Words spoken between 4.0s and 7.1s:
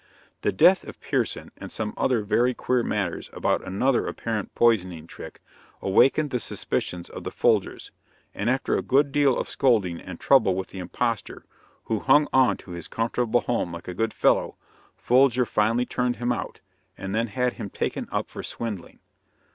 apparent poisoning trick, awakened the suspicions